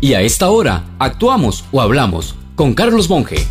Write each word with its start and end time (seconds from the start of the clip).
Y 0.00 0.14
a 0.14 0.20
esta 0.20 0.48
hora, 0.50 0.84
actuamos 1.00 1.64
o 1.72 1.80
hablamos 1.80 2.36
con 2.54 2.72
Carlos 2.72 3.10
Monge. 3.10 3.44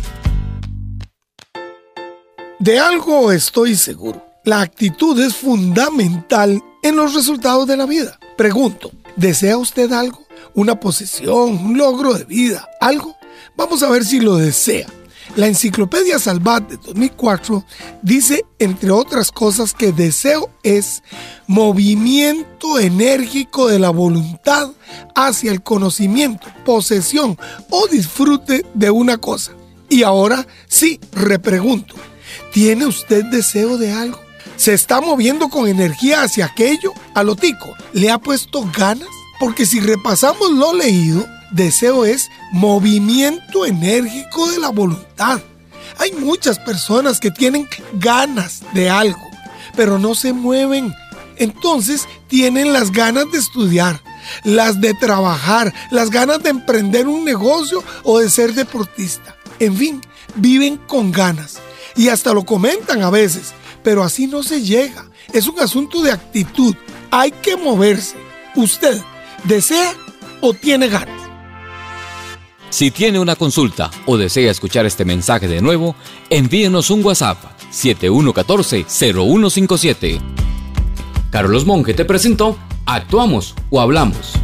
De 2.58 2.78
algo 2.78 3.32
estoy 3.32 3.76
seguro. 3.76 4.24
La 4.44 4.62
actitud 4.62 5.20
es 5.20 5.36
fundamental 5.36 6.62
en 6.82 6.96
los 6.96 7.14
resultados 7.14 7.66
de 7.66 7.76
la 7.76 7.84
vida. 7.84 8.18
Pregunto, 8.38 8.90
¿desea 9.14 9.58
usted 9.58 9.92
algo? 9.92 10.26
¿Una 10.54 10.80
posesión? 10.80 11.58
¿Un 11.58 11.76
logro 11.76 12.14
de 12.14 12.24
vida? 12.24 12.66
¿Algo? 12.80 13.14
Vamos 13.54 13.82
a 13.82 13.90
ver 13.90 14.04
si 14.04 14.18
lo 14.20 14.36
desea. 14.36 14.86
La 15.36 15.46
Enciclopedia 15.46 16.18
Salvat 16.18 16.68
de 16.68 16.76
2004 16.78 17.64
dice, 18.02 18.44
entre 18.58 18.90
otras 18.90 19.30
cosas, 19.30 19.74
que 19.74 19.92
deseo 19.92 20.50
es 20.62 21.02
movimiento 21.46 22.78
enérgico 22.78 23.68
de 23.68 23.78
la 23.78 23.90
voluntad 23.90 24.70
hacia 25.14 25.52
el 25.52 25.62
conocimiento, 25.62 26.46
posesión 26.64 27.38
o 27.70 27.86
disfrute 27.86 28.64
de 28.74 28.90
una 28.90 29.18
cosa. 29.18 29.52
Y 29.88 30.02
ahora 30.02 30.46
sí, 30.66 31.00
repregunto, 31.12 31.94
¿tiene 32.52 32.86
usted 32.86 33.24
deseo 33.24 33.78
de 33.78 33.92
algo? 33.92 34.18
¿Se 34.56 34.74
está 34.74 35.00
moviendo 35.00 35.48
con 35.48 35.68
energía 35.68 36.22
hacia 36.22 36.46
aquello? 36.46 36.92
A 37.14 37.22
lo 37.22 37.36
tico, 37.36 37.74
¿le 37.92 38.10
ha 38.10 38.18
puesto 38.18 38.68
ganas? 38.76 39.08
Porque 39.38 39.66
si 39.66 39.78
repasamos 39.78 40.50
lo 40.50 40.74
leído, 40.74 41.24
Deseo 41.50 42.04
es 42.04 42.30
movimiento 42.52 43.64
enérgico 43.64 44.50
de 44.50 44.58
la 44.58 44.68
voluntad. 44.68 45.40
Hay 45.98 46.12
muchas 46.12 46.58
personas 46.58 47.20
que 47.20 47.30
tienen 47.30 47.68
ganas 47.94 48.62
de 48.74 48.90
algo, 48.90 49.26
pero 49.74 49.98
no 49.98 50.14
se 50.14 50.32
mueven. 50.32 50.94
Entonces 51.36 52.06
tienen 52.26 52.72
las 52.72 52.92
ganas 52.92 53.30
de 53.32 53.38
estudiar, 53.38 54.02
las 54.44 54.80
de 54.80 54.94
trabajar, 54.94 55.72
las 55.90 56.10
ganas 56.10 56.42
de 56.42 56.50
emprender 56.50 57.08
un 57.08 57.24
negocio 57.24 57.82
o 58.02 58.18
de 58.18 58.28
ser 58.28 58.54
deportista. 58.54 59.36
En 59.58 59.76
fin, 59.76 60.00
viven 60.34 60.76
con 60.76 61.10
ganas 61.10 61.58
y 61.96 62.08
hasta 62.10 62.32
lo 62.32 62.44
comentan 62.44 63.02
a 63.02 63.10
veces, 63.10 63.52
pero 63.82 64.04
así 64.04 64.26
no 64.26 64.42
se 64.42 64.62
llega. 64.62 65.06
Es 65.32 65.46
un 65.46 65.58
asunto 65.60 66.02
de 66.02 66.12
actitud. 66.12 66.74
Hay 67.10 67.30
que 67.30 67.56
moverse. 67.56 68.16
¿Usted 68.54 69.00
desea 69.44 69.94
o 70.40 70.52
tiene 70.52 70.88
ganas? 70.88 71.17
Si 72.70 72.90
tiene 72.90 73.18
una 73.18 73.34
consulta 73.34 73.90
o 74.06 74.18
desea 74.18 74.50
escuchar 74.50 74.84
este 74.84 75.06
mensaje 75.06 75.48
de 75.48 75.62
nuevo, 75.62 75.96
envíenos 76.28 76.90
un 76.90 77.02
WhatsApp 77.04 77.38
7114-0157. 77.72 80.20
Carlos 81.30 81.64
Monge 81.64 81.94
te 81.94 82.04
presentó 82.04 82.58
Actuamos 82.84 83.54
o 83.70 83.80
Hablamos. 83.80 84.34